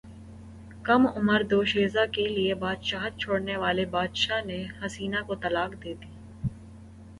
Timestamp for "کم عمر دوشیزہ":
0.85-2.05